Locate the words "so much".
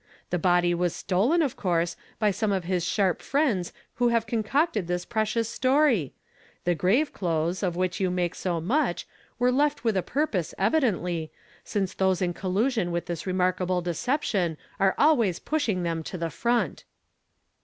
8.33-9.05